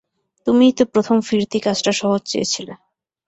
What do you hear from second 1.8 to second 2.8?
সহজ চেয়েছিলে।